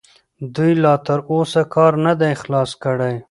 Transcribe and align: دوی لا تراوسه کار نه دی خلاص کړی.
دوی 0.55 0.73
لا 0.83 0.93
تراوسه 1.05 1.61
کار 1.73 1.93
نه 2.05 2.13
دی 2.19 2.31
خلاص 2.41 2.71
کړی. 2.83 3.15